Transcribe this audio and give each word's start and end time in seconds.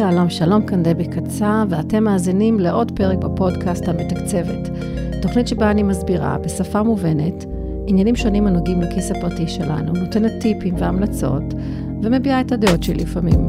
שלום, 0.00 0.30
שלום, 0.30 0.66
כאן 0.66 0.82
דבי 0.82 1.08
קצה, 1.08 1.64
ואתם 1.68 2.04
מאזינים 2.04 2.60
לעוד 2.60 2.92
פרק 2.96 3.18
בפודקאסט 3.18 3.88
המתקצבת. 3.88 4.70
תוכנית 5.22 5.48
שבה 5.48 5.70
אני 5.70 5.82
מסבירה, 5.82 6.38
בשפה 6.38 6.82
מובנת, 6.82 7.44
עניינים 7.86 8.16
שונים 8.16 8.46
הנוגעים 8.46 8.80
לכיס 8.80 9.10
הפרטי 9.10 9.48
שלנו, 9.48 9.92
נותנת 9.92 10.32
טיפים 10.40 10.74
והמלצות, 10.78 11.42
ומביעה 12.02 12.40
את 12.40 12.52
הדעות 12.52 12.82
שלי 12.82 12.94
לפעמים. 12.94 13.46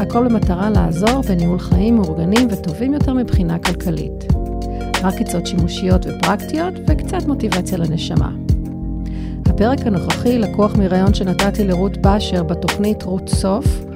הכל 0.00 0.28
במטרה 0.28 0.70
לעזור 0.70 1.22
בניהול 1.28 1.58
חיים 1.58 1.96
מאורגנים 1.96 2.48
וטובים 2.50 2.94
יותר 2.94 3.12
מבחינה 3.12 3.58
כלכלית. 3.58 4.24
רק 5.02 5.14
עצות 5.20 5.46
שימושיות 5.46 6.06
ופרקטיות, 6.06 6.74
וקצת 6.88 7.26
מוטיבציה 7.26 7.78
לנשמה. 7.78 8.30
הפרק 9.46 9.86
הנוכחי 9.86 10.38
לקוח 10.38 10.76
מראיון 10.76 11.14
שנתתי 11.14 11.64
לרות 11.64 11.96
באשר 11.96 12.42
בתוכנית 12.42 13.02
רות 13.02 13.28
סוף, 13.28 13.91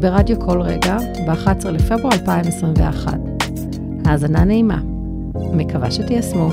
ברדיו 0.00 0.40
כל 0.40 0.62
רגע, 0.62 0.96
ב-11 1.26 1.68
לפברואר 1.68 2.14
2021. 2.14 3.14
האזנה 4.04 4.44
נעימה. 4.44 4.80
מקווה 5.52 5.90
שתיישמו. 5.90 6.48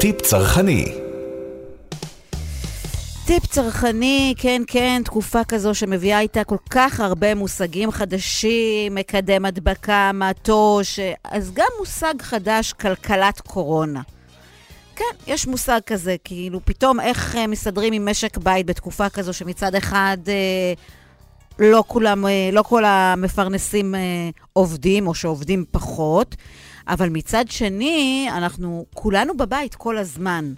טיפ 0.00 0.20
צרכני 0.20 1.07
טיפ 3.28 3.46
צרכני, 3.46 4.34
כן, 4.36 4.62
כן, 4.66 5.02
תקופה 5.04 5.44
כזו 5.44 5.74
שמביאה 5.74 6.20
איתה 6.20 6.44
כל 6.44 6.56
כך 6.70 7.00
הרבה 7.00 7.34
מושגים 7.34 7.90
חדשים, 7.90 8.94
מקדם 8.94 9.44
הדבקה, 9.44 10.10
מטוש, 10.14 11.00
אז 11.24 11.50
גם 11.54 11.66
מושג 11.78 12.14
חדש, 12.22 12.72
כלכלת 12.72 13.40
קורונה. 13.40 14.02
כן, 14.96 15.04
יש 15.26 15.46
מושג 15.46 15.80
כזה, 15.86 16.16
כאילו, 16.24 16.60
פתאום 16.64 17.00
איך 17.00 17.36
אה, 17.36 17.46
מסתדרים 17.46 17.92
עם 17.92 18.08
משק 18.08 18.38
בית 18.38 18.66
בתקופה 18.66 19.08
כזו 19.08 19.32
שמצד 19.32 19.74
אחד 19.74 20.18
אה, 20.28 20.72
לא 21.58 21.84
כולם, 21.86 22.26
אה, 22.26 22.50
לא 22.52 22.62
כל 22.62 22.84
המפרנסים 22.84 23.94
אה, 23.94 24.00
עובדים, 24.52 25.06
או 25.06 25.14
שעובדים 25.14 25.64
פחות, 25.70 26.36
אבל 26.88 27.08
מצד 27.08 27.44
שני, 27.48 28.28
אנחנו 28.32 28.86
כולנו 28.94 29.36
בבית 29.36 29.74
כל 29.74 29.98
הזמן. 29.98 30.52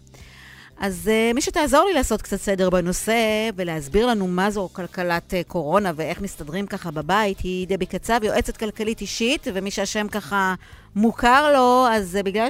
אז 0.80 1.10
uh, 1.12 1.34
מי 1.34 1.40
שתעזור 1.40 1.84
לי 1.88 1.92
לעשות 1.92 2.22
קצת 2.22 2.36
סדר 2.36 2.70
בנושא 2.70 3.50
ולהסביר 3.56 4.06
לנו 4.06 4.26
מה 4.26 4.50
זו 4.50 4.68
כלכלת 4.72 5.32
uh, 5.32 5.48
קורונה 5.48 5.92
ואיך 5.96 6.20
מסתדרים 6.20 6.66
ככה 6.66 6.90
בבית, 6.90 7.40
היא 7.40 7.66
דבי 7.68 7.86
קצב, 7.86 8.20
יועצת 8.22 8.56
כלכלית 8.56 9.00
אישית, 9.00 9.46
ומי 9.54 9.70
שהשם 9.70 10.08
ככה 10.08 10.54
מוכר 10.96 11.52
לו, 11.52 11.86
אז 11.90 12.18
uh, 12.20 12.22
בגלל 12.22 12.48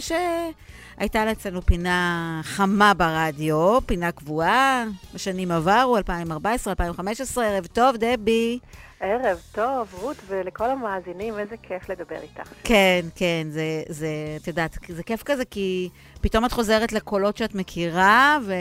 שהייתה 1.00 1.32
אצלנו 1.32 1.62
פינה 1.62 2.40
חמה 2.44 2.94
ברדיו, 2.94 3.78
פינה 3.86 4.12
קבועה, 4.12 4.84
בשנים 5.14 5.50
עברו, 5.50 5.96
2014, 5.96 6.72
2015, 6.72 7.46
ערב 7.46 7.66
טוב, 7.66 7.96
דבי. 7.96 8.58
ערב 9.00 9.38
טוב, 9.52 9.94
רות, 10.00 10.16
ולכל 10.26 10.70
המאזינים, 10.70 11.38
איזה 11.38 11.56
כיף 11.56 11.88
לדבר 11.88 12.16
איתך. 12.22 12.52
כן, 12.64 13.04
כן, 13.14 13.46
זה, 13.50 13.82
זה, 13.88 14.08
את 14.42 14.48
יודעת, 14.48 14.78
זה 14.88 15.02
כיף 15.02 15.22
כזה, 15.22 15.44
כי 15.44 15.88
פתאום 16.20 16.44
את 16.44 16.52
חוזרת 16.52 16.92
לקולות 16.92 17.36
שאת 17.36 17.54
מכירה, 17.54 18.38
ו... 18.44 18.54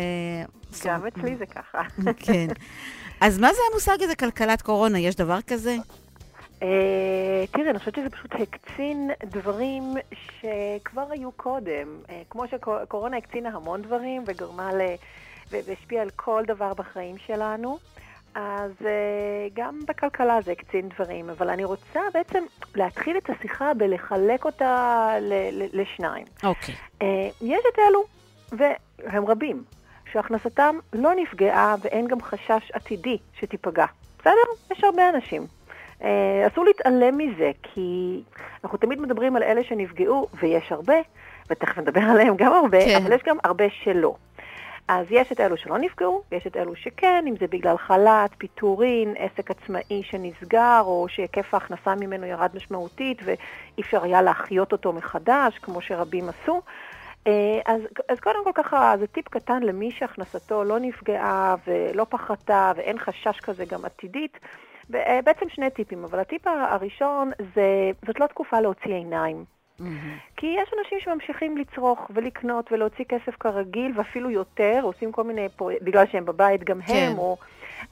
גם 0.85 1.07
אצלי 1.07 1.35
זה 1.35 1.45
ככה. 1.45 1.81
כן. 2.25 2.47
אז 3.21 3.39
מה 3.39 3.53
זה 3.53 3.59
המושג 3.71 4.03
הזה, 4.03 4.15
כלכלת 4.15 4.61
קורונה? 4.61 4.99
יש 4.99 5.15
דבר 5.15 5.39
כזה? 5.47 5.75
Uh, 6.59 6.63
תראה, 7.51 7.69
אני 7.69 7.79
חושבת 7.79 7.95
שזה 7.95 8.09
פשוט 8.09 8.31
הקצין 8.35 9.11
דברים 9.23 9.83
שכבר 10.11 11.05
היו 11.09 11.31
קודם. 11.31 11.87
Uh, 12.05 12.11
כמו 12.29 12.43
שקורונה 12.47 13.17
הקצינה 13.17 13.49
המון 13.49 13.81
דברים 13.81 14.23
וגרמה 14.27 14.73
ל... 14.73 14.81
והשפיעה 15.51 16.01
על 16.03 16.09
כל 16.15 16.43
דבר 16.47 16.73
בחיים 16.73 17.17
שלנו. 17.17 17.77
אז 18.35 18.71
uh, 18.79 18.85
גם 19.53 19.79
בכלכלה 19.87 20.41
זה 20.41 20.51
הקצין 20.51 20.89
דברים, 20.89 21.29
אבל 21.29 21.49
אני 21.49 21.63
רוצה 21.63 21.99
בעצם 22.13 22.43
להתחיל 22.75 23.17
את 23.17 23.29
השיחה 23.29 23.73
בלחלק 23.73 24.45
אותה 24.45 25.13
לשניים. 25.73 26.25
אוקיי. 26.43 26.75
Okay. 26.75 27.03
יש 27.41 27.61
את 27.73 27.79
אלו, 27.79 28.03
והם 28.51 29.25
רבים, 29.25 29.63
שהכנסתם 30.11 30.75
לא 30.93 31.11
נפגעה 31.15 31.75
ואין 31.81 32.07
גם 32.07 32.21
חשש 32.21 32.71
עתידי 32.73 33.17
שתיפגע. 33.39 33.85
בסדר? 34.19 34.71
יש 34.71 34.83
הרבה 34.83 35.09
אנשים. 35.09 35.58
אה, 36.01 36.03
אסור 36.47 36.65
להתעלם 36.65 37.17
מזה, 37.17 37.51
כי 37.63 38.21
אנחנו 38.63 38.77
תמיד 38.77 39.01
מדברים 39.01 39.35
על 39.35 39.43
אלה 39.43 39.63
שנפגעו, 39.63 40.27
ויש 40.33 40.71
הרבה, 40.71 40.95
ותכף 41.49 41.77
נדבר 41.77 42.01
עליהם 42.11 42.35
גם 42.35 42.53
הרבה, 42.53 42.85
כן. 42.85 43.01
אבל 43.03 43.11
יש 43.11 43.21
גם 43.25 43.37
הרבה 43.43 43.65
שלא. 43.69 44.15
אז 44.87 45.05
יש 45.09 45.31
את 45.31 45.39
אלו 45.39 45.57
שלא 45.57 45.77
נפגעו, 45.77 46.21
יש 46.31 46.47
את 46.47 46.57
אלו 46.57 46.75
שכן, 46.75 47.25
אם 47.27 47.35
זה 47.39 47.47
בגלל 47.47 47.77
חל"ת, 47.77 48.31
פיטורין, 48.37 49.13
עסק 49.17 49.51
עצמאי 49.51 50.03
שנסגר, 50.03 50.81
או 50.85 51.05
שהיקף 51.09 51.53
ההכנסה 51.53 51.95
ממנו 51.95 52.25
ירד 52.25 52.49
משמעותית 52.55 53.21
ואי 53.25 53.81
אפשר 53.81 54.03
היה 54.03 54.21
להחיות 54.21 54.71
אותו 54.71 54.93
מחדש, 54.93 55.57
כמו 55.57 55.81
שרבים 55.81 56.29
עשו. 56.29 56.61
אה, 57.27 57.59
אז, 57.65 57.81
אז 58.09 58.19
קודם 58.19 58.43
כל 58.43 58.51
ככה, 58.55 58.93
זה 58.99 59.07
טיפ 59.07 59.29
קטן 59.29 59.63
למי 59.63 59.91
שהכנסתו 59.91 60.63
לא 60.63 60.79
נפגעה 60.79 61.55
ולא 61.67 62.05
פחתה 62.09 62.71
ואין 62.75 62.99
חשש 62.99 63.39
כזה 63.39 63.65
גם 63.65 63.85
עתידית. 63.85 64.39
בעצם 64.89 65.49
שני 65.49 65.69
טיפים, 65.69 66.03
אבל 66.03 66.19
הטיפ 66.19 66.47
הראשון 66.47 67.31
זה, 67.55 67.91
זאת 68.07 68.19
לא 68.19 68.25
תקופה 68.25 68.61
להוציא 68.61 68.93
עיניים. 68.93 69.45
Mm-hmm. 69.79 69.83
כי 70.37 70.47
יש 70.47 70.69
אנשים 70.79 70.99
שממשיכים 70.99 71.57
לצרוך 71.57 71.99
ולקנות 72.09 72.71
ולהוציא 72.71 73.05
כסף 73.05 73.35
כרגיל, 73.39 73.91
ואפילו 73.95 74.29
יותר, 74.29 74.79
עושים 74.83 75.11
כל 75.11 75.23
מיני, 75.23 75.47
פרויקטים, 75.55 75.87
בגלל 75.87 76.05
שהם 76.11 76.25
בבית 76.25 76.63
גם 76.63 76.81
כן. 76.81 77.09
הם, 77.11 77.17
או 77.17 77.37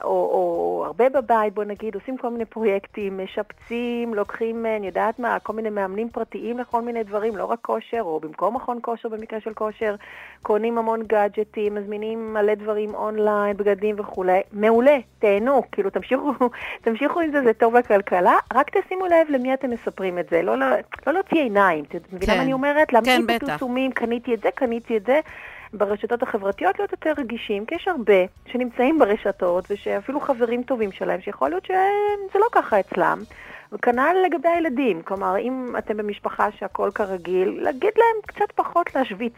או, 0.04 0.08
או 0.08 0.82
הרבה 0.86 1.08
בבית, 1.08 1.54
בוא 1.54 1.64
נגיד, 1.64 1.94
עושים 1.94 2.16
כל 2.16 2.28
מיני 2.30 2.44
פרויקטים, 2.44 3.20
משפצים, 3.24 4.14
לוקחים, 4.14 4.66
אני 4.66 4.86
יודעת 4.86 5.18
מה, 5.18 5.38
כל 5.38 5.52
מיני 5.52 5.70
מאמנים 5.70 6.10
פרטיים 6.10 6.58
לכל 6.58 6.82
מיני 6.82 7.02
דברים, 7.04 7.36
לא 7.36 7.44
רק 7.44 7.58
כושר, 7.62 8.00
או 8.00 8.20
במקום 8.20 8.56
מכון 8.56 8.78
כושר 8.82 9.08
במקרה 9.08 9.40
של 9.40 9.54
כושר, 9.54 9.94
קונים 10.42 10.78
המון 10.78 11.02
גאדג'טים, 11.02 11.74
מזמינים 11.74 12.34
מלא 12.34 12.54
דברים 12.54 12.94
אונליין, 12.94 13.56
בגדים 13.56 13.96
וכולי. 13.98 14.40
מעולה, 14.52 14.98
תהנו, 15.18 15.62
כאילו 15.72 15.90
תמשיכו, 15.90 16.32
תמשיכו 16.84 17.20
עם 17.20 17.30
זה, 17.30 17.42
זה 17.42 17.52
טוב 17.52 17.76
לכלכלה, 17.76 18.36
רק 18.54 18.76
תשימו 18.76 19.06
לב 19.06 19.26
למי 19.28 19.54
אתם 19.54 19.70
מספרים 19.70 20.18
את 20.18 20.28
זה, 20.30 20.42
לא, 20.42 20.58
לא, 20.58 20.66
לא 21.06 21.12
להוציא 21.12 21.42
עיניים, 21.42 21.84
את 21.84 22.12
מבינה 22.12 22.32
כן. 22.32 22.36
מה 22.36 22.42
אני 22.42 22.52
אומרת? 22.52 22.92
להמציא 22.92 23.16
כן, 23.16 23.26
בפרסומים, 23.26 23.92
קניתי 23.92 24.34
את 24.34 24.40
זה, 24.40 24.48
קניתי 24.54 24.96
את 24.96 25.06
זה. 25.06 25.20
ברשתות 25.72 26.22
החברתיות 26.22 26.78
להיות 26.78 26.92
יותר 26.92 27.12
רגישים, 27.18 27.66
כי 27.66 27.74
יש 27.74 27.88
הרבה 27.88 28.24
שנמצאים 28.46 28.98
ברשתות 28.98 29.64
ושאפילו 29.70 30.20
חברים 30.20 30.62
טובים 30.62 30.92
שלהם, 30.92 31.20
שיכול 31.20 31.48
להיות 31.48 31.64
שזה 31.64 32.38
לא 32.38 32.46
ככה 32.52 32.80
אצלם. 32.80 33.22
וכנ"ל 33.72 34.16
לגבי 34.26 34.48
הילדים, 34.48 35.02
כלומר, 35.02 35.38
אם 35.38 35.74
אתם 35.78 35.96
במשפחה 35.96 36.48
שהכל 36.58 36.90
כרגיל, 36.94 37.58
להגיד 37.62 37.92
להם 37.96 38.22
קצת 38.26 38.52
פחות 38.54 38.94
להשוויץ 38.94 39.32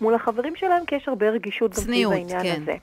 מול 0.00 0.14
החברים 0.14 0.56
שלהם, 0.56 0.84
כי 0.86 0.94
יש 0.94 1.08
הרבה 1.08 1.30
רגישות 1.30 1.70
גם 1.70 1.76
סביב 1.76 2.12
העניין 2.12 2.42
כן. 2.42 2.62
הזה. 2.62 2.74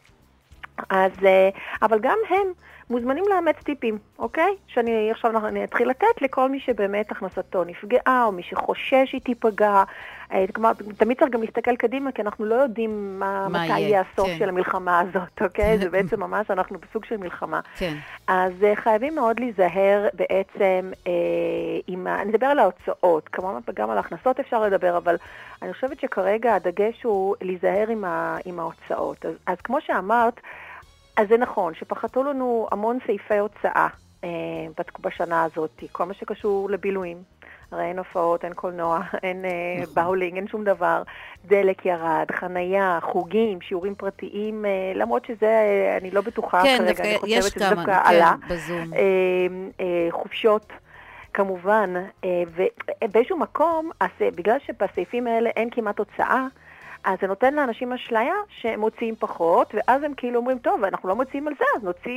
אז, 0.89 1.11
אה, 1.25 1.49
אבל 1.81 1.99
גם 1.99 2.17
הם 2.29 2.47
מוזמנים 2.89 3.23
לאמץ 3.29 3.55
טיפים, 3.63 3.97
אוקיי? 4.19 4.55
שאני 4.67 5.11
עכשיו 5.11 5.47
אני 5.47 5.63
אתחיל 5.63 5.89
לתת 5.89 6.21
לכל 6.21 6.49
מי 6.49 6.59
שבאמת 6.59 7.11
הכנסתו 7.11 7.63
נפגעה, 7.63 8.23
או 8.25 8.31
מי 8.31 8.43
שחושש 8.43 9.05
שהיא 9.05 9.21
תיפגע. 9.21 9.83
אה, 10.33 10.45
כלומר, 10.53 10.71
תמיד 10.97 11.19
צריך 11.19 11.31
גם 11.31 11.41
להסתכל 11.41 11.75
קדימה, 11.75 12.11
כי 12.11 12.21
אנחנו 12.21 12.45
לא 12.45 12.55
יודעים 12.55 13.19
מה, 13.19 13.47
מה 13.49 13.63
מתי 13.63 13.79
יהיה 13.79 14.01
הסוף 14.01 14.27
כן. 14.27 14.37
של 14.37 14.49
המלחמה 14.49 14.99
הזאת, 14.99 15.41
אוקיי? 15.41 15.77
זה 15.77 15.89
בעצם 15.89 16.19
ממש, 16.25 16.51
אנחנו 16.51 16.77
בסוג 16.79 17.05
של 17.05 17.17
מלחמה. 17.17 17.59
כן. 17.77 17.95
אז 18.27 18.51
uh, 18.61 18.75
חייבים 18.75 19.15
מאוד 19.15 19.39
להיזהר 19.39 20.07
בעצם 20.13 20.91
uh, 20.93 21.07
עם 21.87 22.07
ה... 22.07 22.21
אני 22.21 22.31
אדבר 22.31 22.47
על 22.47 22.59
ההוצאות, 22.59 23.29
כמובן 23.29 23.59
גם 23.75 23.89
על 23.89 23.97
ההכנסות 23.97 24.39
אפשר 24.39 24.61
לדבר, 24.63 24.97
אבל 24.97 25.15
אני 25.61 25.73
חושבת 25.73 25.99
שכרגע 25.99 26.55
הדגש 26.55 27.03
הוא 27.03 27.35
להיזהר 27.41 27.89
עם, 27.89 28.05
ה, 28.05 28.37
עם 28.45 28.59
ההוצאות. 28.59 29.25
אז, 29.25 29.33
אז 29.45 29.57
כמו 29.61 29.81
שאמרת, 29.81 30.41
אז 31.19 31.27
זה 31.27 31.37
נכון, 31.37 31.73
שפחתו 31.73 32.23
לנו 32.23 32.67
המון 32.71 32.97
סעיפי 33.05 33.37
הוצאה 33.37 33.87
אה, 34.23 34.29
בשנה 34.99 35.43
הזאת, 35.43 35.83
כל 35.91 36.03
מה 36.03 36.13
שקשור 36.13 36.69
לבילויים. 36.69 37.17
הרי 37.71 37.85
אין 37.85 37.97
הופעות, 37.97 38.45
אין 38.45 38.53
קולנוע, 38.53 39.01
אין 39.23 39.45
אה, 39.45 39.49
נכון. 39.81 39.95
באולינג, 39.95 40.35
אין 40.35 40.47
שום 40.47 40.63
דבר. 40.63 41.03
דלק 41.45 41.85
ירד, 41.85 42.25
חנייה, 42.31 42.99
חוגים, 43.01 43.61
שיעורים 43.61 43.95
פרטיים, 43.95 44.65
אה, 44.65 44.91
למרות 44.95 45.25
שזה, 45.25 45.45
אה, 45.45 45.97
אני 46.01 46.11
לא 46.11 46.21
בטוחה 46.21 46.63
כן, 46.63 46.77
כרגע, 46.77 46.91
דווקא, 46.91 47.03
אני 47.03 47.17
חושבת 47.41 47.51
שזה 47.53 47.75
דווקא 47.75 48.03
כן, 48.03 48.15
עלה. 48.15 48.35
בזום. 48.49 48.93
אה, 48.93 48.99
אה, 49.79 50.07
חופשות. 50.11 50.73
כמובן, 51.33 51.93
אה, 52.23 52.43
ובאיזשהו 53.01 53.37
מקום, 53.37 53.89
אה, 54.01 54.07
בגלל 54.35 54.57
שבסעיפים 54.65 55.27
האלה 55.27 55.49
אין 55.49 55.69
כמעט 55.69 55.99
הוצאה, 55.99 56.45
אז 57.03 57.17
זה 57.21 57.27
נותן 57.27 57.53
לאנשים 57.53 57.93
אשליה 57.93 58.33
שהם 58.49 58.79
מוציאים 58.79 59.15
פחות, 59.19 59.75
ואז 59.75 60.03
הם 60.03 60.13
כאילו 60.17 60.39
אומרים, 60.39 60.57
טוב, 60.59 60.83
אנחנו 60.83 61.09
לא 61.09 61.15
מוציאים 61.15 61.47
על 61.47 61.53
זה, 61.59 61.65
אז 61.77 61.83
נוציא 61.83 62.11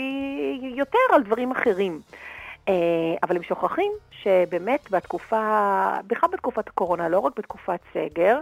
יותר 0.61 0.99
על 1.12 1.23
דברים 1.23 1.50
אחרים. 1.50 2.00
אה, 2.69 2.75
אבל 3.23 3.37
הם 3.37 3.43
שוכחים 3.43 3.93
שבאמת 4.11 4.90
בתקופה, 4.90 5.90
בכלל 6.06 6.31
בתקופת 6.32 6.69
הקורונה, 6.69 7.08
לא 7.08 7.19
רק 7.19 7.38
בתקופת 7.38 7.81
סגר, 7.94 8.40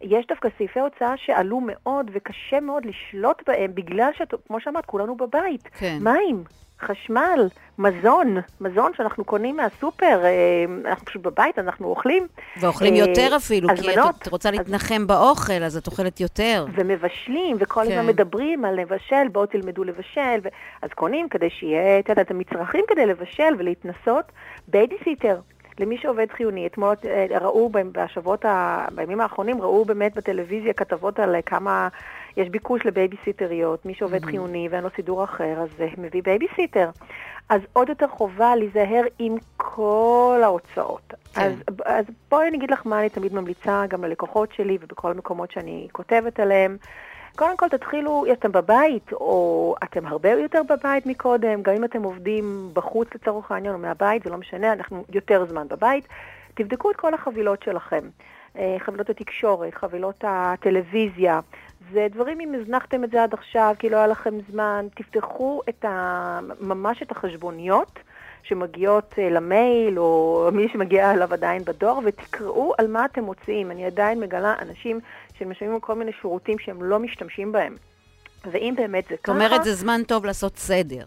יש 0.00 0.26
דווקא 0.26 0.48
סעיפי 0.58 0.80
הוצאה 0.80 1.16
שעלו 1.16 1.60
מאוד 1.66 2.10
וקשה 2.14 2.60
מאוד 2.60 2.86
לשלוט 2.86 3.42
בהם 3.48 3.74
בגלל 3.74 4.10
שכמו 4.18 4.60
שאמרת, 4.60 4.86
כולנו 4.86 5.16
בבית. 5.16 5.68
כן. 5.78 5.98
מים, 6.00 6.44
חשמל, 6.82 7.48
מזון, 7.78 8.36
מזון 8.60 8.92
שאנחנו 8.96 9.24
קונים 9.24 9.56
מהסופר, 9.56 10.24
אה, 10.24 10.64
אנחנו 10.90 11.06
פשוט 11.06 11.22
בבית, 11.22 11.58
אנחנו 11.58 11.88
אוכלים. 11.88 12.26
ואוכלים 12.60 12.94
אה, 12.94 12.98
יותר 12.98 13.36
אפילו, 13.36 13.68
כי 13.68 13.90
הזמנות. 13.90 14.14
את 14.22 14.28
רוצה 14.28 14.50
להתנחם 14.50 15.06
באוכל, 15.06 15.62
אז 15.62 15.76
את 15.76 15.86
אוכלת 15.86 16.20
יותר. 16.20 16.66
ומבשלים, 16.74 17.56
וכל 17.60 17.84
כן. 17.84 17.90
הזמן 17.90 18.06
מדברים 18.06 18.64
על 18.64 18.80
לבשל, 18.80 19.28
בואו 19.32 19.46
תלמדו 19.46 19.84
לבשל, 19.84 20.38
ו... 20.42 20.48
אז 20.82 20.90
קונים 20.94 21.28
כדי 21.28 21.50
שיהיה, 21.50 21.98
את 21.98 22.08
יודעת, 22.08 22.30
המצרכים 22.30 22.84
כדי 22.88 23.06
לבשל 23.06 23.54
ולהתנסות. 23.58 24.32
בייביסיטר, 24.68 25.40
למי 25.78 25.98
שעובד 25.98 26.26
חיוני, 26.36 26.66
אתמול 26.66 26.94
אה, 27.04 27.26
ראו 27.40 27.70
בשבועות, 27.92 28.44
ה... 28.44 28.84
בימים 28.94 29.20
האחרונים, 29.20 29.62
ראו 29.62 29.84
באמת 29.84 30.14
בטלוויזיה 30.14 30.72
כתבות 30.72 31.18
על 31.20 31.36
כמה 31.46 31.88
יש 32.36 32.48
ביקוש 32.48 32.86
לבייביסיטריות, 32.86 33.86
מי 33.86 33.94
שעובד 33.94 34.22
Mhm. 34.24 34.26
חיוני 34.26 34.68
ואין 34.70 34.84
לו 34.84 34.90
סידור 34.96 35.24
אחר, 35.24 35.58
אז 35.62 35.68
מביא 35.98 36.22
בייביסיטר. 36.22 36.90
אז 37.48 37.60
עוד 37.72 37.88
יותר 37.88 38.08
חובה 38.08 38.56
להיזהר 38.56 39.02
עם 39.18 39.34
כל 39.56 40.40
ההוצאות. 40.44 41.14
כן. 41.34 41.40
אז, 41.40 41.52
אז 41.84 42.04
בואי 42.30 42.48
אני 42.48 42.56
אגיד 42.56 42.70
לך 42.70 42.86
מה 42.86 43.00
אני 43.00 43.08
תמיד 43.08 43.34
ממליצה 43.34 43.84
גם 43.88 44.04
ללקוחות 44.04 44.52
שלי 44.52 44.78
ובכל 44.80 45.10
המקומות 45.10 45.50
שאני 45.50 45.88
כותבת 45.92 46.40
עליהם. 46.40 46.76
קודם 47.36 47.56
כל 47.56 47.68
תתחילו, 47.68 48.24
אתם 48.32 48.52
בבית, 48.52 49.12
או 49.12 49.74
אתם 49.84 50.06
הרבה 50.06 50.30
יותר 50.30 50.60
בבית 50.68 51.06
מקודם, 51.06 51.62
גם 51.62 51.74
אם 51.74 51.84
אתם 51.84 52.02
עובדים 52.02 52.70
בחוץ 52.72 53.08
לצורך 53.14 53.52
העניין 53.52 53.74
או 53.74 53.78
מהבית, 53.78 54.22
זה 54.24 54.30
לא 54.30 54.36
משנה, 54.36 54.72
אנחנו 54.72 55.04
יותר 55.12 55.46
זמן 55.48 55.68
בבית, 55.68 56.08
תבדקו 56.54 56.90
את 56.90 56.96
כל 56.96 57.14
החבילות 57.14 57.62
שלכם. 57.62 58.00
אה, 58.58 58.76
חבילות 58.78 59.10
התקשורת, 59.10 59.74
חבילות 59.74 60.24
הטלוויזיה, 60.26 61.40
זה 61.92 62.06
דברים, 62.10 62.40
אם 62.40 62.54
הזנחתם 62.54 63.04
את 63.04 63.10
זה 63.10 63.22
עד 63.22 63.34
עכשיו, 63.34 63.74
כי 63.78 63.88
לא 63.88 63.96
היה 63.96 64.06
לכם 64.06 64.34
זמן, 64.50 64.86
תפתחו 64.94 65.60
את 65.68 65.84
ה... 65.84 66.40
ממש 66.60 67.02
את 67.02 67.10
החשבוניות 67.10 67.98
שמגיעות 68.42 69.14
אה, 69.18 69.30
למייל, 69.30 69.98
או 69.98 70.48
מי 70.56 70.68
שמגיע 70.72 71.10
אליו 71.10 71.32
עדיין 71.32 71.64
בדואר, 71.64 71.98
ותקראו 72.04 72.74
על 72.78 72.86
מה 72.86 73.04
אתם 73.04 73.24
מוציאים. 73.24 73.70
אני 73.70 73.86
עדיין 73.86 74.20
מגלה 74.20 74.54
אנשים 74.62 75.00
שמשלמים 75.38 75.74
על 75.74 75.80
כל 75.80 75.94
מיני 75.94 76.12
שירותים 76.20 76.58
שהם 76.58 76.82
לא 76.82 76.98
משתמשים 76.98 77.52
בהם. 77.52 77.76
ואם 78.50 78.74
באמת 78.76 79.04
זה 79.08 79.14
זאת 79.14 79.24
ככה... 79.24 79.32
אומרת, 79.32 79.64
זה 79.64 79.74
זמן 79.74 80.00
טוב 80.06 80.24
לעשות 80.24 80.56
סדר. 80.56 81.04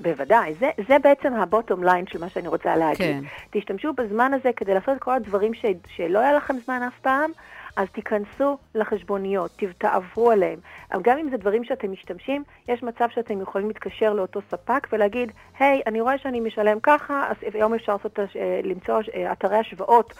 בוודאי, 0.00 0.54
זה, 0.60 0.70
זה 0.88 0.96
בעצם 0.98 1.34
הבוטום 1.34 1.84
ליין 1.84 2.06
של 2.06 2.20
מה 2.20 2.28
שאני 2.28 2.48
רוצה 2.48 2.76
להגיד. 2.76 2.98
כן. 2.98 3.20
תשתמשו 3.50 3.92
בזמן 3.92 4.32
הזה 4.34 4.50
כדי 4.56 4.74
לעשות 4.74 4.96
את 4.96 5.02
כל 5.02 5.14
הדברים 5.14 5.54
ש, 5.54 5.64
שלא 5.96 6.18
היה 6.18 6.32
לכם 6.32 6.54
זמן 6.64 6.82
אף 6.88 6.98
פעם, 7.02 7.30
אז 7.76 7.88
תיכנסו 7.92 8.58
לחשבוניות, 8.74 9.62
תעברו 9.78 10.30
עליהם. 10.30 10.58
אבל 10.92 11.02
גם 11.02 11.18
אם 11.18 11.30
זה 11.30 11.36
דברים 11.36 11.64
שאתם 11.64 11.92
משתמשים, 11.92 12.44
יש 12.68 12.82
מצב 12.82 13.08
שאתם 13.10 13.40
יכולים 13.40 13.68
להתקשר 13.68 14.12
לאותו 14.12 14.40
ספק 14.50 14.88
ולהגיד, 14.92 15.32
היי, 15.58 15.82
אני 15.86 16.00
רואה 16.00 16.18
שאני 16.18 16.40
משלם 16.40 16.80
ככה, 16.82 17.26
אז 17.30 17.36
היום 17.54 17.74
אפשר 17.74 17.92
לעשות, 17.92 18.18
אה, 18.18 18.60
למצוא 18.64 19.00
אה, 19.14 19.32
אתרי 19.32 19.56
השוואות 19.56 20.14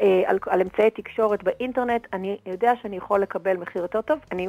אה, 0.00 0.22
על, 0.26 0.38
על 0.46 0.60
אמצעי 0.60 0.90
תקשורת 0.90 1.42
באינטרנט, 1.42 2.06
אני 2.12 2.38
יודע 2.46 2.72
שאני 2.82 2.96
יכול 2.96 3.20
לקבל 3.20 3.56
מחיר 3.56 3.82
יותר 3.82 4.02
טוב, 4.02 4.18
אני 4.32 4.48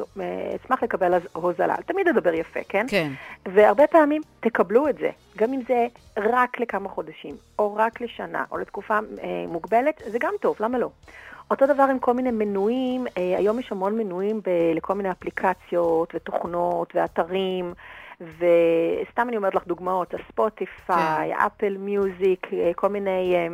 אשמח 0.64 0.84
לקבל 0.84 1.14
אז 1.14 1.22
הוזלה. 1.34 1.76
תמיד 1.86 2.08
לדבר 2.08 2.34
יפה, 2.34 2.60
כן? 2.70 2.86
כן. 2.90 3.12
והרבה 3.46 3.88
פעמים 3.88 4.22
תקבלו 4.40 4.90
את 4.90 4.98
זה, 4.98 5.10
גם 5.38 5.54
אם 5.54 5.62
זה 5.68 5.88
רק 6.18 6.60
לכמה 6.60 6.90
חודשים, 6.90 7.36
או 7.60 7.76
רק 7.76 8.02
לשנה, 8.02 8.44
או 8.52 8.58
לתקופה 8.58 9.00
מוגבלת, 9.48 10.02
זה 10.06 10.18
גם 10.20 10.34
טוב, 10.42 10.58
למה 10.60 10.78
לא? 10.78 10.90
אותו 11.52 11.66
דבר 11.66 11.84
עם 11.84 12.00
כל 12.00 12.14
מיני 12.14 12.32
מנויים, 12.32 13.08
אה, 13.18 13.38
היום 13.38 13.60
יש 13.60 13.72
המון 13.72 13.98
מנויים 13.98 14.40
ב- 14.40 14.76
לכל 14.76 14.94
מיני 14.94 15.12
אפליקציות 15.12 16.16
ותוכנות 16.16 16.96
ואתרים, 16.96 17.74
וסתם 18.22 19.28
אני 19.30 19.38
אומרת 19.38 19.56
לך 19.56 19.68
דוגמאות, 19.68 20.14
ה 20.14 20.27
Spotify, 20.27 21.34
Apple 21.46 21.78
Music, 21.80 22.48
אה, 22.54 22.72
כל 22.76 22.88
מיני 22.88 23.36
אה, 23.36 23.48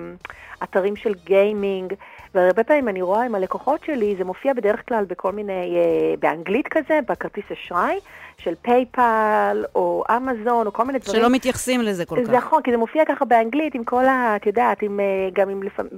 אתרים 0.63 0.95
של 0.95 1.13
gaming, 1.13 1.93
והרבה 2.35 2.63
פעמים 2.63 2.89
אני 2.89 3.01
רואה 3.01 3.23
עם 3.23 3.35
הלקוחות 3.35 3.83
שלי, 3.85 4.15
זה 4.17 4.23
מופיע 4.23 4.53
בדרך 4.53 4.87
כלל 4.87 5.05
בכל 5.05 5.31
מיני, 5.31 5.77
אה, 5.77 6.15
באנגלית 6.19 6.67
כזה, 6.67 6.99
בכרטיס 7.09 7.45
אשראי, 7.51 7.99
של 8.37 8.53
PayPal, 8.61 9.65
או 9.75 10.03
אמזון, 10.17 10.67
או 10.67 10.73
כל 10.73 10.83
מיני 10.83 10.99
דברים. 10.99 11.21
שלא 11.21 11.29
מתייחסים 11.29 11.81
לזה 11.81 12.05
כל 12.05 12.25
זה 12.25 12.31
כך. 12.31 12.37
נכון, 12.37 12.61
כי 12.61 12.71
זה 12.71 12.77
מופיע 12.77 13.03
ככה 13.05 13.25
באנגלית 13.25 13.75
עם 13.75 13.83
כל 13.83 14.05
ה... 14.05 14.35
את 14.35 14.45
יודעת, 14.45 14.81
עם, 14.81 14.99
אה, 14.99 15.29
גם 15.33 15.49
עם 15.49 15.63
לפעמים, 15.63 15.91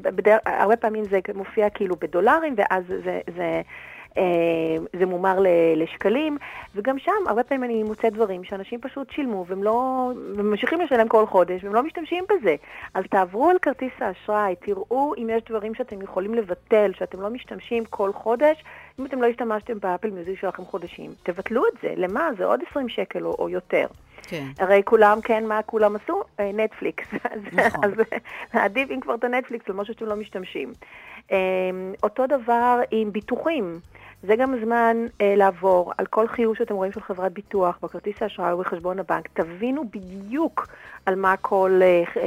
הרבה 0.46 0.76
פעמים 0.76 1.04
זה 1.06 1.20
מופיע 1.36 1.70
כאילו 1.70 1.96
בדולרים, 2.02 2.56
ואז 2.58 2.84
זה, 2.88 3.20
זה, 3.36 3.62
זה 5.00 5.06
מומר 5.06 5.38
לשקלים, 5.76 6.38
וגם 6.76 7.00
שם 7.00 7.12
הרבה 7.28 7.44
פעמים 7.44 7.64
אני 7.64 7.84
מוצאת 7.84 8.14
דברים 8.14 8.44
שאנשים 8.44 8.82
פשוט 8.82 9.12
שילמו 9.12 9.46
והם 9.48 9.64
לא... 9.64 10.10
וממשיכים 10.38 10.82
לשלם 10.82 11.08
כל 11.08 11.26
חודש, 11.26 11.64
והם 11.64 11.74
לא 11.76 11.84
משתמשים 11.84 12.24
בזה. 12.30 12.56
אז 12.94 13.04
תעברו 13.10 13.50
על 13.50 13.58
כרטיס 13.62 13.92
האשראי, 14.00 14.56
תראו 14.56 15.14
אם 15.18 15.30
יש 15.30 15.44
דברים 15.50 15.76
שאתם 15.76 16.02
יכולים 16.02 16.34
לבטל, 16.34 16.92
שאתם 16.98 17.22
לא 17.22 17.30
משתמשים 17.30 17.86
כל 17.86 18.14
חודש. 18.14 18.64
אם 19.00 19.06
אתם 19.06 19.22
לא 19.22 19.28
השתמשתם 19.28 19.80
באפל 19.80 20.10
מיוזיק 20.10 20.40
שלכם 20.40 20.66
חודשים, 20.66 21.12
תבטלו 21.24 21.64
את 21.68 21.82
זה. 21.82 21.94
למה? 21.98 22.30
זה 22.38 22.46
עוד 22.46 22.60
20 22.72 22.90
שקל 22.90 23.26
או, 23.26 23.36
או 23.40 23.50
יותר. 23.50 23.88
כן. 24.28 24.46
הרי 24.60 24.82
כולם, 24.86 25.22
כן, 25.22 25.46
מה 25.46 25.62
כולם 25.62 25.96
עשו? 25.96 26.22
אה, 26.40 26.52
נטפליקס. 26.54 27.08
אז- 27.34 27.40
נכון. 27.54 27.84
אז 27.84 27.92
עדיף 28.54 28.92
אם 28.92 29.00
כבר 29.00 29.16
את 29.16 29.24
הנטפליקס 29.24 29.70
על 29.70 29.76
משהו 29.76 29.94
שאתם 29.94 30.06
לא 30.06 30.16
משתמשים. 30.16 30.74
אה, 31.32 31.38
אותו 32.04 32.28
דבר 32.28 32.80
עם 32.92 33.12
ביטוחים. 33.12 33.80
זה 34.28 34.36
גם 34.36 34.56
זמן 34.66 34.98
אה, 35.22 35.34
לעבור 35.38 35.94
על 35.98 36.06
כל 36.06 36.28
חיוב 36.28 36.56
שאתם 36.56 36.76
רואים 36.76 36.92
של 36.92 37.02
חברת 37.02 37.34
ביטוח 37.34 37.80
בכרטיס 37.84 38.22
האשראי 38.22 38.52
או 38.52 38.58
בחשבון 38.58 39.00
הבנק. 39.00 39.28
תבינו 39.34 39.84
בדיוק 39.90 40.68
על 41.06 41.16
מה 41.16 41.38
כל 41.38 41.80
אה, 41.84 41.88
אה, 42.18 42.22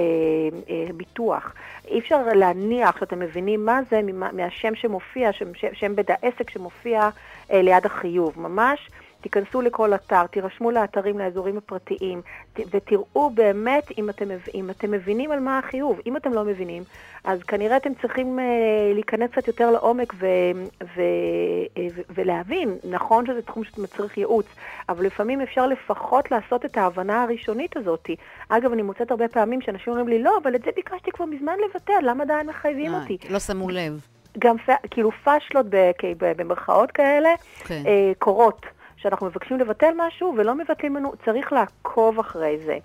אה, 0.71 0.93
ביטוח. 0.97 1.55
אי 1.89 1.99
אפשר 1.99 2.23
להניח 2.35 2.97
שאתם 3.01 3.19
מבינים 3.19 3.67
מה 3.67 3.81
זה 3.91 4.01
ממה- 4.03 4.33
מהשם 4.33 4.75
שמופיע, 4.75 5.33
שם, 5.33 5.47
שם 5.73 5.97
בית 5.97 6.11
העסק 6.11 6.51
שמופיע 6.51 7.09
אה, 7.53 7.63
ליד 7.63 7.87
החיוב. 7.87 8.41
ממש 8.41 8.91
תיכנסו 9.21 9.63
לכל 9.63 9.95
אתר, 9.95 10.27
תירשמו 10.27 10.71
לאתרים, 10.71 11.19
לאזורים 11.19 11.59
הפרטיים, 11.59 12.23
ותראו 12.71 13.31
באמת 13.31 13.99
אם 13.99 14.11
אתם, 14.11 14.29
אם 14.55 14.71
אתם 14.71 14.91
מבינים 14.91 15.31
על 15.31 15.41
מה 15.41 15.59
החיוב. 15.59 16.01
אם 16.07 16.17
אתם 16.17 16.33
לא 16.33 16.45
מבינים, 16.45 16.83
אז 17.25 17.43
כנראה 17.43 17.77
אתם 17.77 17.95
צריכים 18.03 18.39
אה, 18.39 18.45
להיכנס 18.95 19.31
קצת 19.31 19.49
יותר 19.49 19.71
לעומק 19.71 20.15
ו, 20.15 20.27
ו, 20.97 21.01
אה, 21.77 21.87
ו, 21.95 22.01
ולהבין. 22.15 22.77
נכון 22.85 23.27
שזה 23.27 23.43
תחום 23.43 23.65
שמצריך 23.65 24.19
ייעוץ, 24.19 24.47
אבל 24.89 25.07
לפעמים 25.07 25.41
אפשר 25.41 25.67
לפחות 25.67 26.31
לעשות 26.31 26.65
את 26.65 26.77
ההבנה 26.77 27.23
הראשונית 27.23 27.77
הזאת. 27.77 28.11
אגב, 28.49 28.73
אני 28.73 28.83
מוצאת 28.83 29.11
הרבה 29.11 29.29
פעמים 29.29 29.61
שאנשים 29.61 29.93
אומרים 29.93 30.09
לי, 30.09 30.23
לא, 30.23 30.39
אבל 30.43 30.55
את 30.55 30.63
זה 30.63 30.71
ביקשתי 30.77 31.11
כבר 31.11 31.25
מזמן 31.25 31.57
לבטל, 31.69 32.01
למה 32.03 32.25
עדיין 32.25 32.47
מחייבים 32.47 32.95
אה, 32.95 33.01
אותי? 33.01 33.19
לא 33.31 33.39
שמו 33.39 33.71
לב. 33.71 34.01
גם 34.39 34.57
כאילו 34.91 35.11
פאשלות 35.25 35.67
במרכאות 36.19 36.91
כאלה 36.91 37.29
כן. 37.65 37.83
אה, 37.87 38.13
קורות, 38.19 38.67
שאנחנו 39.03 39.27
מבקשים 39.27 39.59
לבטל 39.59 39.91
משהו 39.97 40.35
ולא 40.37 40.55
מבטלים 40.55 40.97
לנו, 40.97 41.13
צריך 41.25 41.53
לעקוב 41.53 42.19
אחרי 42.19 42.59
זה. 42.67 42.79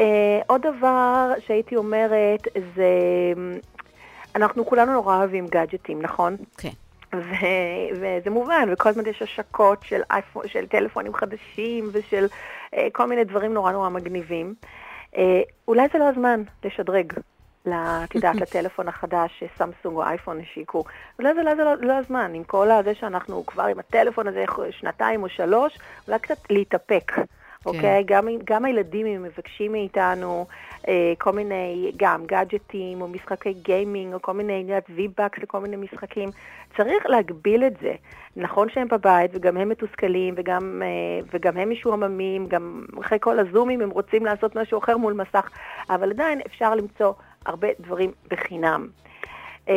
אה, 0.00 0.40
עוד 0.46 0.62
דבר 0.62 1.32
שהייתי 1.46 1.76
אומרת 1.76 2.40
זה, 2.74 2.92
אנחנו 4.36 4.66
כולנו 4.66 4.92
נורא 4.92 5.16
אוהבים 5.16 5.46
גאדג'טים, 5.46 6.02
נכון? 6.02 6.36
כן. 6.58 6.70
ו- 7.14 7.88
וזה 7.92 8.30
מובן, 8.30 8.68
וכל 8.72 8.88
הזמן 8.88 9.06
יש 9.06 9.22
השקות 9.22 9.78
של, 9.82 10.00
אייפון, 10.10 10.48
של 10.48 10.66
טלפונים 10.66 11.14
חדשים 11.14 11.88
ושל 11.92 12.26
אה, 12.74 12.88
כל 12.92 13.06
מיני 13.06 13.24
דברים 13.24 13.54
נורא 13.54 13.72
נורא 13.72 13.88
מגניבים. 13.88 14.54
אה, 15.16 15.40
אולי 15.68 15.86
זה 15.92 15.98
לא 15.98 16.08
הזמן 16.08 16.42
לשדרג, 16.64 17.12
את 17.74 18.14
יודעת, 18.14 18.36
לטלפון 18.36 18.88
החדש 18.88 19.30
שסמסונג 19.38 19.96
או 19.96 20.02
אייפון 20.02 20.40
השיקו. 20.40 20.84
אולי 21.18 21.34
זה, 21.34 21.40
זה 21.56 21.64
לא, 21.64 21.74
לא 21.80 21.92
הזמן, 21.92 22.32
עם 22.34 22.44
כל 22.44 22.70
הזה 22.70 22.94
שאנחנו 22.94 23.46
כבר 23.46 23.62
עם 23.62 23.78
הטלפון 23.78 24.28
הזה 24.28 24.44
שנתיים 24.70 25.22
או 25.22 25.28
שלוש, 25.28 25.78
אולי 26.08 26.18
קצת 26.18 26.38
להתאפק. 26.50 27.12
אוקיי? 27.66 28.02
גם, 28.06 28.28
גם 28.44 28.64
הילדים, 28.64 29.06
אם 29.06 29.22
מבקשים 29.22 29.72
מאיתנו 29.72 30.46
אה, 30.88 31.12
כל 31.18 31.32
מיני, 31.32 31.92
גם 31.96 32.26
גאדג'טים 32.26 33.00
או 33.00 33.08
משחקי 33.08 33.52
gaming 33.52 34.14
או 34.14 34.22
כל 34.22 34.32
מיני, 34.32 34.66
V-Bucks 34.96 35.42
לכל 35.42 35.60
מיני 35.60 35.76
משחקים, 35.76 36.28
צריך 36.76 37.06
להגביל 37.06 37.64
את 37.64 37.76
זה. 37.80 37.94
נכון 38.36 38.68
שהם 38.70 38.88
בבית 38.88 39.30
וגם 39.34 39.56
הם 39.56 39.68
מתוסכלים 39.68 40.34
וגם, 40.36 40.82
אה, 40.84 41.26
וגם 41.34 41.56
הם 41.56 41.70
משועממים, 41.70 42.46
גם 42.46 42.84
אחרי 43.00 43.18
כל 43.20 43.38
הזומים 43.38 43.80
הם 43.80 43.90
רוצים 43.90 44.24
לעשות 44.24 44.56
משהו 44.56 44.78
אחר 44.78 44.96
מול 44.96 45.12
מסך, 45.12 45.50
אבל 45.90 46.10
עדיין 46.10 46.40
אפשר 46.46 46.74
למצוא 46.74 47.12
הרבה 47.46 47.68
דברים 47.80 48.12
בחינם. 48.30 48.88
אה, 49.68 49.74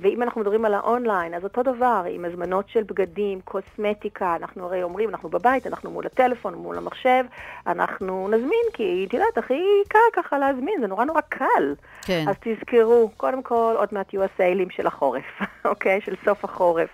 ואם 0.00 0.22
אנחנו 0.22 0.40
מדברים 0.40 0.64
על 0.64 0.74
האונליין, 0.74 1.34
אז 1.34 1.44
אותו 1.44 1.62
דבר, 1.62 2.04
עם 2.10 2.24
הזמנות 2.24 2.68
של 2.68 2.82
בגדים, 2.82 3.40
קוסמטיקה, 3.40 4.36
אנחנו 4.36 4.64
הרי 4.64 4.82
אומרים, 4.82 5.08
אנחנו 5.08 5.28
בבית, 5.28 5.66
אנחנו 5.66 5.90
מול 5.90 6.06
הטלפון, 6.06 6.54
מול 6.54 6.78
המחשב, 6.78 7.24
אנחנו 7.66 8.28
נזמין, 8.28 8.66
כי 8.72 9.04
את 9.08 9.14
יודעת, 9.14 9.38
הכי 9.38 9.60
קל 9.88 9.98
ככה 10.12 10.38
להזמין, 10.38 10.80
זה 10.80 10.86
נורא 10.86 11.04
נורא 11.04 11.20
קל. 11.20 11.74
כן. 12.02 12.24
אז 12.28 12.34
תזכרו, 12.40 13.10
קודם 13.16 13.42
כל, 13.42 13.74
עוד 13.76 13.88
מעט 13.92 14.14
יהיו 14.14 14.24
הסיילים 14.24 14.70
של 14.70 14.86
החורף, 14.86 15.42
אוקיי? 15.64 16.00
של 16.00 16.14
סוף 16.24 16.44
החורף. 16.44 16.90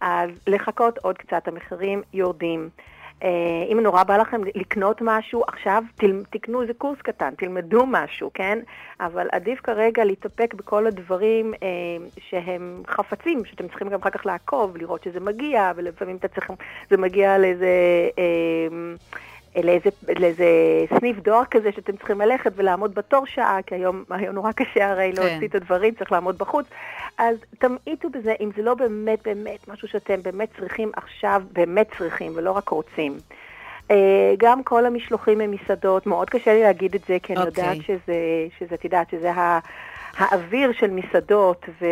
אז 0.00 0.30
לחכות 0.46 0.98
עוד 0.98 1.18
קצת, 1.18 1.48
המחירים 1.48 2.02
יורדים. 2.12 2.68
אה, 3.22 3.28
אם 3.72 3.80
נורא 3.80 4.02
בא 4.02 4.16
לכם 4.16 4.40
לקנות 4.54 4.98
משהו, 5.00 5.42
עכשיו 5.46 5.82
תקנו 6.30 6.62
איזה 6.62 6.74
קורס 6.74 6.98
קטן, 6.98 7.34
תלמדו 7.34 7.86
משהו, 7.86 8.30
כן? 8.34 8.58
אבל 9.00 9.28
עדיף 9.32 9.60
כרגע 9.60 10.04
להתאפק 10.04 10.54
בכל 10.54 10.86
הדברים 10.86 11.54
אה, 11.62 11.68
שהם 12.18 12.82
חפצים, 12.88 13.44
שאתם 13.44 13.68
צריכים 13.68 13.88
גם 13.88 13.98
אחר 14.00 14.10
כך 14.10 14.26
לעקוב, 14.26 14.76
לראות 14.76 15.04
שזה 15.04 15.20
מגיע, 15.20 15.72
ולפעמים 15.76 16.16
אתה 16.16 16.28
צריך, 16.28 16.50
זה 16.90 16.96
מגיע 16.96 17.38
לאיזה... 17.38 17.66
אה, 18.18 18.94
לאיזה, 19.56 19.90
לאיזה 20.18 20.44
סניף 20.98 21.16
דואר 21.18 21.44
כזה 21.50 21.72
שאתם 21.72 21.96
צריכים 21.96 22.20
ללכת 22.20 22.52
ולעמוד 22.56 22.94
בתור 22.94 23.26
שעה, 23.26 23.58
כי 23.66 23.74
היום, 23.74 24.04
היום 24.10 24.34
נורא 24.34 24.52
קשה 24.52 24.90
הרי 24.90 25.12
כן. 25.16 25.22
להוציא 25.22 25.48
את 25.48 25.54
הדברים, 25.54 25.94
צריך 25.94 26.12
לעמוד 26.12 26.38
בחוץ. 26.38 26.66
אז 27.18 27.36
תמעיטו 27.58 28.10
בזה, 28.10 28.34
אם 28.40 28.50
זה 28.56 28.62
לא 28.62 28.74
באמת 28.74 29.18
באמת 29.24 29.68
משהו 29.68 29.88
שאתם 29.88 30.22
באמת 30.22 30.48
צריכים 30.58 30.90
עכשיו, 30.96 31.42
באמת 31.52 31.86
צריכים, 31.98 32.32
ולא 32.34 32.50
רק 32.50 32.68
רוצים. 32.68 33.18
אה, 33.90 34.34
גם 34.38 34.62
כל 34.62 34.86
המשלוחים 34.86 35.38
ממסעדות, 35.38 36.06
מאוד 36.06 36.30
קשה 36.30 36.54
לי 36.54 36.62
להגיד 36.62 36.94
את 36.94 37.04
זה, 37.08 37.16
כי 37.22 37.32
אני 37.32 37.42
okay. 37.42 37.46
יודעת 37.46 37.76
אוקיי. 37.76 37.82
שזה, 37.82 38.14
שזה, 38.58 38.74
את 38.74 38.84
יודעת, 38.84 39.10
שזה 39.10 39.32
ה... 39.32 39.58
האוויר 40.16 40.72
של 40.72 40.90
מסעדות, 40.90 41.66
ו... 41.80 41.86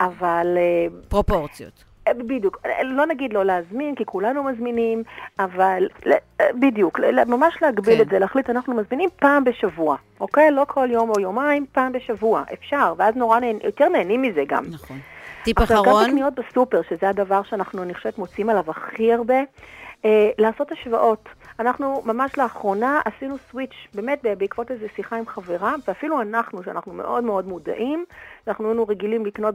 אבל... 0.00 0.46
אה, 0.56 0.86
פרופורציות. 1.08 1.85
בדיוק, 2.08 2.58
לא 2.84 3.06
נגיד 3.06 3.32
לא 3.32 3.44
להזמין, 3.44 3.94
כי 3.94 4.04
כולנו 4.04 4.42
מזמינים, 4.44 5.02
אבל 5.38 5.88
בדיוק, 6.40 7.00
ממש 7.26 7.58
להגביל 7.62 7.96
כן. 7.96 8.02
את 8.02 8.08
זה, 8.08 8.18
להחליט 8.18 8.50
אנחנו 8.50 8.74
מזמינים 8.74 9.08
פעם 9.16 9.44
בשבוע, 9.44 9.96
אוקיי? 10.20 10.50
לא 10.50 10.64
כל 10.68 10.88
יום 10.90 11.10
או 11.10 11.20
יומיים, 11.20 11.66
פעם 11.72 11.92
בשבוע, 11.92 12.42
אפשר, 12.52 12.94
ואז 12.96 13.16
נורא 13.16 13.40
נהנ... 13.40 13.58
יותר 13.64 13.88
נהנים 13.88 14.22
מזה 14.22 14.42
גם. 14.46 14.64
נכון. 14.72 14.98
טיפ 15.44 15.62
אחרון? 15.62 15.78
עכשיו, 15.78 15.94
גם 15.94 16.04
בקניות 16.04 16.34
בסופר, 16.34 16.80
שזה 16.90 17.08
הדבר 17.08 17.42
שאנחנו, 17.42 17.82
אני 17.82 17.94
חושבת, 17.94 18.18
מוצאים 18.18 18.50
עליו 18.50 18.64
הכי 18.68 19.12
הרבה, 19.12 19.38
אה, 20.04 20.30
לעשות 20.38 20.72
השוואות. 20.72 21.28
אנחנו 21.60 22.02
ממש 22.04 22.38
לאחרונה 22.38 23.00
עשינו 23.04 23.36
סוויץ', 23.50 23.74
באמת 23.94 24.26
בעקבות 24.38 24.70
איזו 24.70 24.84
שיחה 24.96 25.16
עם 25.16 25.26
חברה, 25.26 25.74
ואפילו 25.88 26.20
אנחנו, 26.20 26.62
שאנחנו 26.62 26.92
מאוד 26.92 27.24
מאוד 27.24 27.48
מודעים, 27.48 28.04
אנחנו 28.48 28.68
היינו 28.68 28.84
רגילים 28.88 29.26
לקנות 29.26 29.54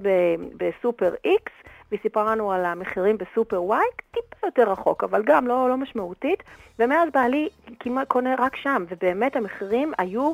בסופר 0.57 1.13
X, 1.27 1.69
והיא 1.91 2.01
סיפרה 2.01 2.35
לנו 2.35 2.51
על 2.51 2.65
המחירים 2.65 3.17
בסופר 3.17 3.63
וואי, 3.63 3.85
טיפה 4.11 4.47
יותר 4.47 4.71
רחוק, 4.71 5.03
אבל 5.03 5.23
גם 5.25 5.47
לא, 5.47 5.69
לא 5.69 5.77
משמעותית, 5.77 6.43
ומאז 6.79 7.09
בעלי 7.13 7.49
כמעט 7.79 8.07
קונה 8.07 8.35
רק 8.39 8.55
שם, 8.55 8.85
ובאמת 8.89 9.35
המחירים 9.35 9.93
היו, 9.97 10.31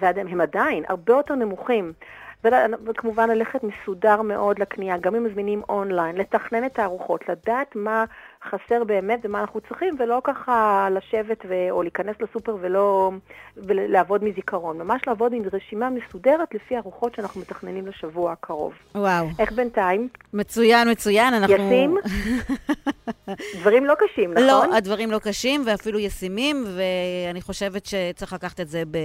והם 0.00 0.40
עדיין, 0.40 0.84
הרבה 0.88 1.12
יותר 1.12 1.34
נמוכים. 1.34 1.92
וכמובן 2.84 3.30
ללכת 3.30 3.60
מסודר 3.62 4.22
מאוד 4.22 4.58
לקנייה, 4.58 4.96
גם 4.98 5.14
אם 5.14 5.24
מזמינים 5.24 5.62
אונליין, 5.68 6.16
לתכנן 6.16 6.66
את 6.66 6.78
הארוחות, 6.78 7.28
לדעת 7.28 7.76
מה 7.76 8.04
חסר 8.44 8.84
באמת 8.84 9.20
ומה 9.24 9.40
אנחנו 9.40 9.60
צריכים, 9.60 9.96
ולא 9.98 10.20
ככה 10.24 10.88
לשבת 10.90 11.44
ו... 11.48 11.70
או 11.70 11.82
להיכנס 11.82 12.16
לסופר 12.20 12.56
ולא... 12.60 13.10
ולעבוד 13.56 14.24
מזיכרון. 14.24 14.78
ממש 14.78 15.02
לעבוד 15.06 15.32
עם 15.32 15.42
רשימה 15.52 15.90
מסודרת 15.90 16.54
לפי 16.54 16.78
ארוחות 16.78 17.14
שאנחנו 17.14 17.40
מתכננים 17.40 17.86
לשבוע 17.86 18.32
הקרוב. 18.32 18.72
וואו. 18.94 19.26
איך 19.38 19.52
בינתיים? 19.52 20.08
מצוין, 20.32 20.90
מצוין. 20.90 21.34
אנחנו... 21.34 21.54
ישים? 21.54 21.96
דברים 23.60 23.86
לא 23.86 23.94
קשים, 23.94 24.30
נכון? 24.32 24.46
לא, 24.46 24.76
הדברים 24.76 25.10
לא 25.10 25.18
קשים 25.18 25.62
ואפילו 25.66 25.98
ישימים, 25.98 26.64
ואני 26.76 27.40
חושבת 27.40 27.86
שצריך 27.86 28.32
לקחת 28.32 28.60
את 28.60 28.68
זה 28.68 28.82
ב... 28.90 28.98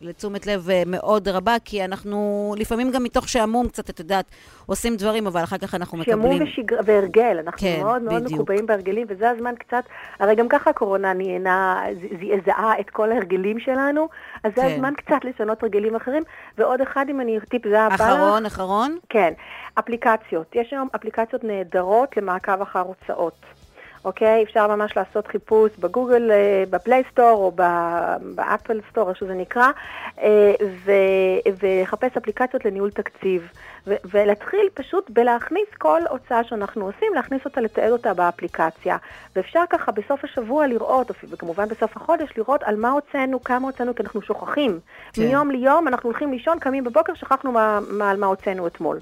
לתשומת 0.00 0.46
לב 0.46 0.68
מאוד 0.86 1.28
רבה, 1.28 1.56
כי 1.64 1.84
אנחנו 1.84 2.54
לפעמים 2.58 2.90
גם 2.90 3.02
מתוך 3.04 3.28
שעמום 3.28 3.68
קצת, 3.68 3.90
את 3.90 3.98
יודעת, 3.98 4.26
עושים 4.66 4.96
דברים, 4.96 5.26
אבל 5.26 5.42
אחר 5.44 5.58
כך 5.58 5.74
אנחנו 5.74 5.98
מקבלים... 5.98 6.22
שעמום 6.22 6.42
ושגר... 6.42 6.76
והרגל, 6.84 7.38
אנחנו 7.46 7.60
כן, 7.60 7.80
מאוד 7.82 8.02
מאוד 8.02 8.32
מקובעים 8.32 8.66
בהרגלים, 8.66 9.06
וזה 9.08 9.30
הזמן 9.30 9.54
קצת, 9.58 9.84
הרי 10.18 10.34
גם 10.34 10.48
ככה 10.48 10.70
הקורונה 10.70 11.12
נהיינה, 11.12 11.84
זעזעה 12.20 12.80
את 12.80 12.90
כל 12.90 13.12
ההרגלים 13.12 13.60
שלנו, 13.60 14.08
אז 14.44 14.52
זה 14.56 14.62
כן. 14.62 14.72
הזמן 14.74 14.94
קצת 14.96 15.24
לשנות 15.24 15.62
הרגלים 15.62 15.96
אחרים. 15.96 16.22
ועוד 16.58 16.80
אחד, 16.80 17.06
אם 17.10 17.20
אני, 17.20 17.38
טיפ, 17.50 17.68
זה 17.68 17.80
הבא 17.80 17.94
אחרון, 17.94 18.46
אחרון? 18.46 18.98
כן, 19.08 19.32
אפליקציות. 19.74 20.46
יש 20.54 20.72
היום 20.72 20.88
אפליקציות 20.96 21.44
נהדרות 21.44 22.16
למעקב 22.16 22.62
אחר 22.62 22.80
הוצאות. 22.80 23.34
אוקיי? 24.04 24.42
אפשר 24.42 24.76
ממש 24.76 24.96
לעשות 24.96 25.26
חיפוש 25.26 25.70
בגוגל, 25.78 26.30
אה, 26.30 26.64
בפלייסטור 26.70 27.30
או 27.30 27.52
באפל 28.34 28.80
סטור, 28.90 29.08
איך 29.08 29.18
שזה 29.18 29.34
נקרא, 29.34 29.68
אה, 30.22 30.52
ולחפש 31.60 32.16
אפליקציות 32.16 32.64
לניהול 32.64 32.90
תקציב. 32.90 33.48
ולהתחיל 33.86 34.68
פשוט 34.74 35.10
בלהכניס 35.10 35.68
כל 35.78 36.00
הוצאה 36.10 36.44
שאנחנו 36.44 36.84
עושים, 36.84 37.14
להכניס 37.14 37.44
אותה, 37.44 37.60
לתעד 37.60 37.92
אותה 37.92 38.14
באפליקציה. 38.14 38.96
ואפשר 39.36 39.62
ככה 39.70 39.92
בסוף 39.92 40.24
השבוע 40.24 40.66
לראות, 40.66 41.10
וכמובן 41.30 41.68
בסוף 41.68 41.96
החודש, 41.96 42.28
לראות 42.36 42.62
על 42.62 42.76
מה 42.76 42.90
הוצאנו, 42.90 43.44
כמה 43.44 43.66
הוצאנו, 43.66 43.94
כי 43.94 44.02
אנחנו 44.02 44.22
שוכחים. 44.22 44.80
כן. 45.12 45.22
מיום 45.22 45.50
ליום 45.50 45.88
אנחנו 45.88 46.10
הולכים 46.10 46.32
לישון, 46.32 46.58
קמים 46.58 46.84
בבוקר, 46.84 47.14
שכחנו 47.14 47.52
מה, 47.52 47.78
מה, 47.90 48.10
על 48.10 48.16
מה 48.16 48.26
הוצאנו 48.26 48.66
אתמול. 48.66 48.98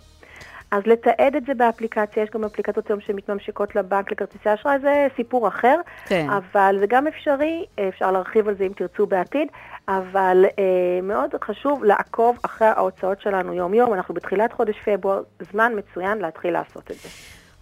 אז 0.71 0.83
לתעד 0.87 1.37
את 1.37 1.47
זה 1.47 1.55
באפליקציה, 1.55 2.23
יש 2.23 2.31
גם 2.35 2.45
אפליקציות 2.45 2.91
היום 2.91 3.00
שמתממשקות 3.00 3.77
לבנק 3.77 4.12
לכרטיסי 4.12 4.55
אשראי, 4.55 4.79
זה 4.83 5.07
סיפור 5.17 5.49
אחר, 5.49 5.81
כן. 6.07 6.27
אבל 6.31 6.77
זה 6.81 6.87
גם 6.89 7.07
אפשרי, 7.07 7.65
אפשר 7.89 8.11
להרחיב 8.11 8.49
על 8.49 8.55
זה 8.59 8.65
אם 8.65 8.73
תרצו 8.77 9.07
בעתיד, 9.07 9.49
אבל 9.89 10.45
אה, 10.59 11.00
מאוד 11.03 11.31
חשוב 11.45 11.85
לעקוב 11.85 12.39
אחרי 12.43 12.69
ההוצאות 12.69 13.21
שלנו 13.21 13.55
יום-יום, 13.55 13.95
אנחנו 13.95 14.15
בתחילת 14.15 14.53
חודש 14.53 14.75
פברואר, 14.85 15.23
זמן 15.53 15.73
מצוין 15.77 16.19
להתחיל 16.19 16.53
לעשות 16.53 16.91
את 16.91 16.97
זה. 16.97 17.09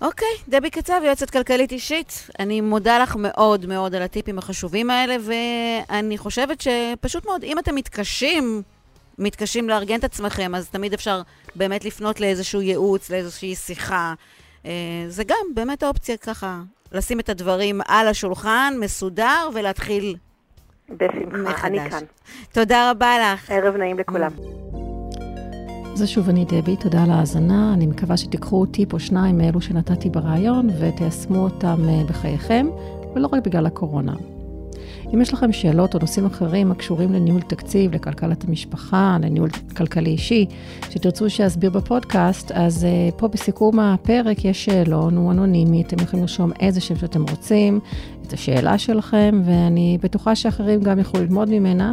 אוקיי, 0.01 0.29
דבי 0.49 0.71
קצב, 0.71 1.01
יועצת 1.05 1.31
כלכלית 1.31 1.73
אישית, 1.73 2.31
אני 2.39 2.61
מודה 2.61 2.99
לך 2.99 3.17
מאוד 3.19 3.67
מאוד 3.67 3.95
על 3.95 4.03
הטיפים 4.03 4.39
החשובים 4.39 4.91
האלה, 4.91 5.17
ואני 5.21 6.19
חושבת 6.19 6.61
שפשוט 6.61 7.27
מאוד, 7.27 7.45
אם 7.45 7.59
אתם 7.59 7.75
מתקשים 7.75 8.63
מתקשים 9.19 9.69
לארגן 9.69 9.99
את 9.99 10.05
עצמכם, 10.05 10.55
אז 10.55 10.69
תמיד 10.69 10.93
אפשר 10.93 11.23
באמת 11.55 11.85
לפנות 11.85 12.21
לאיזשהו 12.21 12.61
ייעוץ, 12.61 13.11
לאיזושהי 13.11 13.55
שיחה. 13.55 14.15
אה, 14.67 14.71
זה 15.09 15.25
גם 15.25 15.47
באמת 15.55 15.83
האופציה 15.83 16.17
ככה, 16.17 16.61
לשים 16.93 17.21
את 17.21 17.29
הדברים 17.29 17.81
על 17.89 18.09
השולחן, 18.09 18.75
מסודר, 18.81 19.49
ולהתחיל 19.55 20.17
בשמחה, 20.91 21.39
מחדש. 21.39 21.65
אני 21.65 21.91
כאן. 21.91 22.05
תודה 22.53 22.91
רבה 22.91 23.15
לך. 23.19 23.51
ערב 23.51 23.77
נעים 23.77 23.99
לכולם. 23.99 24.31
זה 25.95 26.07
שוב 26.07 26.29
אני 26.29 26.45
דבי, 26.45 26.77
תודה 26.77 27.03
על 27.03 27.11
ההאזנה. 27.11 27.75
אני 27.75 27.87
מקווה 27.87 28.17
שתיקחו 28.17 28.67
טיפ 28.67 28.93
או 28.93 29.01
שניים 29.01 29.39
מאלו 29.39 29.61
שנתתי 29.61 30.11
ברעיון 30.11 30.69
ותיישמו 30.81 31.39
אותם 31.39 31.77
אה, 31.89 32.05
בחייכם, 32.09 32.67
ולא 33.15 33.29
רק 33.33 33.43
בגלל 33.45 33.67
הקורונה. 33.67 34.13
אם 35.15 35.21
יש 35.23 35.33
לכם 35.33 35.53
שאלות 35.53 35.95
או 35.95 35.99
נושאים 36.01 36.27
אחרים 36.27 36.73
הקשורים 36.73 37.13
לניהול 37.13 37.41
תקציב, 37.41 37.95
לכלכלת 37.95 38.45
המשפחה, 38.49 39.17
לניהול 39.23 39.51
כלכלי 39.77 40.11
אישי, 40.11 40.47
שתרצו 40.91 41.31
שאסביר 41.31 41.71
בפודקאסט, 41.71 42.53
אז 42.53 42.85
uh, 42.85 43.15
פה 43.19 43.29
בסיכום 43.29 43.79
הפרק 43.81 44.45
יש 44.45 44.65
שאלון, 44.65 45.17
הוא 45.17 45.33
אנונימי, 45.33 45.83
אתם 45.83 45.97
יכולים 46.03 46.23
לרשום 46.23 46.53
איזה 46.61 46.81
שם 46.81 46.97
שאתם 46.97 47.23
רוצים, 47.31 47.81
את 48.27 48.33
השאלה 48.33 48.79
שלכם, 48.79 49.43
ואני 49.45 49.99
בטוחה 50.03 50.35
שאחרים 50.35 50.81
גם 50.81 50.99
יוכלו 50.99 51.21
ללמוד 51.21 51.49
ממנה, 51.49 51.93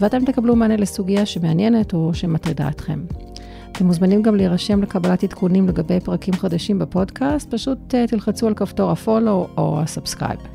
ואתם 0.00 0.24
תקבלו 0.24 0.56
מענה 0.56 0.76
לסוגיה 0.76 1.26
שמעניינת 1.26 1.94
או 1.94 2.14
שמטרידה 2.14 2.68
אתכם. 2.68 3.04
אתם 3.72 3.86
מוזמנים 3.86 4.22
גם 4.22 4.36
להירשם 4.36 4.82
לקבלת 4.82 5.24
עדכונים 5.24 5.68
לגבי 5.68 6.00
פרקים 6.00 6.34
חדשים 6.34 6.78
בפודקאסט, 6.78 7.54
פשוט 7.54 7.94
אה, 7.94 8.10
תלחצו 8.10 8.46
על 8.46 8.54
כפתור 8.54 8.90
ה 8.90 8.98
follow 8.98 9.48
או 9.56 9.80
ה 9.80 10.51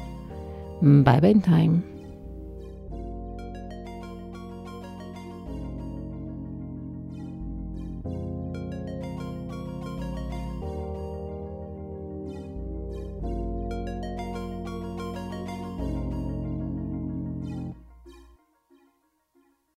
subscribe. 0.82 1.20
ביי 1.20 1.34
בינתיים. 1.42 1.97